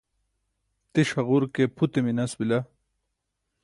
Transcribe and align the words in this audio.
tiṣ 0.93 1.09
haġur 1.15 1.43
ke 1.53 1.63
pute 1.75 1.99
minas 2.05 2.33
bila 2.39 2.59